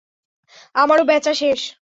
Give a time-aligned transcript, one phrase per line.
[0.75, 1.61] আমারও বেচা শেষ।